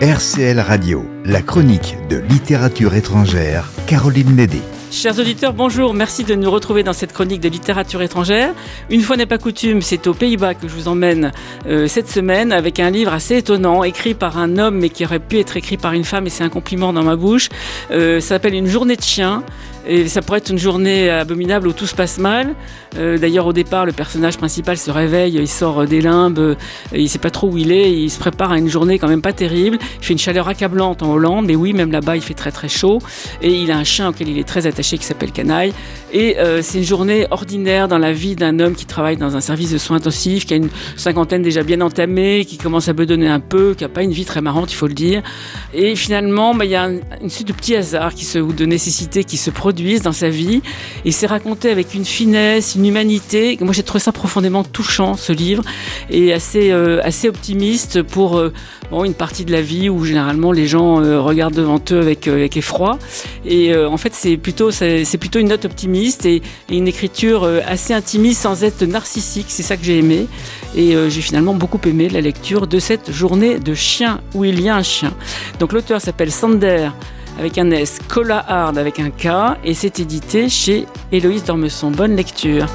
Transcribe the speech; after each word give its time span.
RCL 0.00 0.60
Radio, 0.60 1.04
la 1.24 1.42
chronique 1.42 1.96
de 2.08 2.18
littérature 2.18 2.94
étrangère, 2.94 3.68
Caroline 3.88 4.36
Nédé. 4.36 4.60
Chers 4.92 5.18
auditeurs, 5.18 5.52
bonjour, 5.52 5.92
merci 5.92 6.22
de 6.22 6.36
nous 6.36 6.52
retrouver 6.52 6.84
dans 6.84 6.92
cette 6.92 7.12
chronique 7.12 7.40
de 7.40 7.48
littérature 7.48 8.00
étrangère. 8.00 8.54
Une 8.90 9.00
fois 9.00 9.16
n'est 9.16 9.26
pas 9.26 9.38
coutume, 9.38 9.82
c'est 9.82 10.06
aux 10.06 10.14
Pays-Bas 10.14 10.54
que 10.54 10.68
je 10.68 10.74
vous 10.74 10.86
emmène 10.86 11.32
euh, 11.66 11.88
cette 11.88 12.08
semaine 12.08 12.52
avec 12.52 12.78
un 12.78 12.90
livre 12.90 13.12
assez 13.12 13.38
étonnant, 13.38 13.82
écrit 13.82 14.14
par 14.14 14.38
un 14.38 14.56
homme 14.58 14.78
mais 14.78 14.88
qui 14.88 15.04
aurait 15.04 15.18
pu 15.18 15.40
être 15.40 15.56
écrit 15.56 15.76
par 15.76 15.92
une 15.94 16.04
femme 16.04 16.28
et 16.28 16.30
c'est 16.30 16.44
un 16.44 16.48
compliment 16.48 16.92
dans 16.92 17.02
ma 17.02 17.16
bouche. 17.16 17.48
Euh, 17.90 18.20
ça 18.20 18.28
s'appelle 18.28 18.54
Une 18.54 18.68
journée 18.68 18.94
de 18.94 19.02
chien. 19.02 19.42
Et 19.88 20.06
ça 20.06 20.20
pourrait 20.20 20.38
être 20.38 20.50
une 20.50 20.58
journée 20.58 21.08
abominable 21.08 21.66
où 21.66 21.72
tout 21.72 21.86
se 21.86 21.94
passe 21.94 22.18
mal. 22.18 22.54
Euh, 22.98 23.16
d'ailleurs, 23.16 23.46
au 23.46 23.54
départ, 23.54 23.86
le 23.86 23.92
personnage 23.92 24.36
principal 24.36 24.76
se 24.76 24.90
réveille, 24.90 25.34
il 25.34 25.48
sort 25.48 25.86
des 25.86 26.02
limbes, 26.02 26.38
euh, 26.38 26.54
il 26.94 27.08
sait 27.08 27.18
pas 27.18 27.30
trop 27.30 27.48
où 27.48 27.56
il 27.56 27.72
est, 27.72 27.90
il 27.90 28.10
se 28.10 28.18
prépare 28.18 28.52
à 28.52 28.58
une 28.58 28.68
journée 28.68 28.98
quand 28.98 29.08
même 29.08 29.22
pas 29.22 29.32
terrible. 29.32 29.78
Il 30.00 30.04
fait 30.04 30.12
une 30.12 30.18
chaleur 30.18 30.46
accablante 30.46 31.02
en 31.02 31.12
Hollande, 31.12 31.46
mais 31.46 31.56
oui, 31.56 31.72
même 31.72 31.90
là-bas, 31.90 32.16
il 32.16 32.22
fait 32.22 32.34
très 32.34 32.52
très 32.52 32.68
chaud. 32.68 32.98
Et 33.40 33.50
il 33.50 33.70
a 33.70 33.78
un 33.78 33.84
chien 33.84 34.08
auquel 34.08 34.28
il 34.28 34.38
est 34.38 34.46
très 34.46 34.66
attaché 34.66 34.98
qui 34.98 35.06
s'appelle 35.06 35.32
Canaille. 35.32 35.72
Et 36.12 36.38
euh, 36.38 36.60
c'est 36.62 36.78
une 36.78 36.84
journée 36.84 37.26
ordinaire 37.30 37.88
dans 37.88 37.98
la 37.98 38.12
vie 38.12 38.36
d'un 38.36 38.58
homme 38.60 38.74
qui 38.74 38.84
travaille 38.84 39.16
dans 39.16 39.36
un 39.36 39.40
service 39.40 39.72
de 39.72 39.78
soins 39.78 39.96
intensifs, 39.96 40.44
qui 40.44 40.52
a 40.52 40.56
une 40.58 40.68
cinquantaine 40.96 41.40
déjà 41.40 41.62
bien 41.62 41.80
entamée, 41.80 42.44
qui 42.44 42.58
commence 42.58 42.88
à 42.88 42.92
bedonner 42.92 43.28
un 43.28 43.40
peu, 43.40 43.74
qui 43.74 43.84
a 43.84 43.88
pas 43.88 44.02
une 44.02 44.12
vie 44.12 44.26
très 44.26 44.42
marrante, 44.42 44.70
il 44.70 44.76
faut 44.76 44.86
le 44.86 44.94
dire. 44.94 45.22
Et 45.72 45.96
finalement, 45.96 46.54
bah, 46.54 46.66
il 46.66 46.72
y 46.72 46.76
a 46.76 46.90
une 47.22 47.30
suite 47.30 47.48
de 47.48 47.52
petits 47.54 47.74
hasards 47.74 48.12
ou 48.36 48.52
de 48.52 48.66
nécessités 48.66 49.24
qui 49.24 49.38
se 49.38 49.50
produisent 49.50 49.77
dans 50.02 50.12
sa 50.12 50.28
vie. 50.28 50.60
Et 51.04 51.12
c'est 51.12 51.26
raconté 51.26 51.70
avec 51.70 51.94
une 51.94 52.04
finesse, 52.04 52.74
une 52.74 52.86
humanité. 52.86 53.56
Moi, 53.60 53.72
j'ai 53.72 53.82
trouvé 53.82 54.00
ça 54.00 54.12
profondément 54.12 54.64
touchant, 54.64 55.14
ce 55.14 55.32
livre, 55.32 55.62
et 56.10 56.32
assez, 56.32 56.70
euh, 56.70 57.00
assez 57.04 57.28
optimiste 57.28 58.02
pour 58.02 58.38
euh, 58.38 58.52
une 59.04 59.14
partie 59.14 59.44
de 59.44 59.52
la 59.52 59.62
vie 59.62 59.88
où 59.88 60.04
généralement 60.04 60.52
les 60.52 60.66
gens 60.66 61.00
euh, 61.00 61.20
regardent 61.20 61.54
devant 61.54 61.80
eux 61.92 62.00
avec, 62.00 62.26
avec 62.26 62.56
effroi. 62.56 62.98
Et 63.44 63.74
en 63.74 63.96
fait, 63.96 64.14
c'est 64.14 64.36
plutôt, 64.36 64.70
c'est 64.70 65.18
plutôt 65.18 65.38
une 65.38 65.48
note 65.48 65.64
optimiste 65.64 66.26
et, 66.26 66.42
et 66.70 66.76
une 66.76 66.88
écriture 66.88 67.48
assez 67.66 67.94
intimiste 67.94 68.42
sans 68.42 68.64
être 68.64 68.84
narcissique. 68.84 69.46
C'est 69.48 69.62
ça 69.62 69.76
que 69.76 69.84
j'ai 69.84 69.98
aimé. 69.98 70.26
Et 70.76 70.94
j'ai 71.08 71.20
finalement 71.20 71.54
beaucoup 71.54 71.80
aimé 71.86 72.08
la 72.08 72.20
lecture 72.20 72.66
de 72.66 72.78
cette 72.78 73.12
journée 73.12 73.58
de 73.58 73.74
chien 73.74 74.20
où 74.34 74.44
il 74.44 74.60
y 74.60 74.68
a 74.68 74.76
un 74.76 74.82
chien. 74.82 75.12
Donc 75.60 75.72
l'auteur 75.72 76.00
s'appelle 76.00 76.30
Sander 76.30 76.90
avec 77.38 77.56
un 77.58 77.70
S, 77.70 77.98
Cola 78.08 78.44
Hard 78.46 78.78
avec 78.78 78.98
un 79.00 79.10
K, 79.10 79.58
et 79.64 79.74
c'est 79.74 80.00
édité 80.00 80.48
chez 80.48 80.86
Héloïse 81.12 81.44
Dormesson. 81.44 81.90
Bonne 81.90 82.16
lecture. 82.16 82.66